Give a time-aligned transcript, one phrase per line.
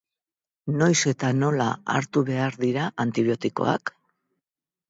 [0.79, 1.67] Noiz eta nola
[1.97, 3.93] hartu behar dira antibiotikoak?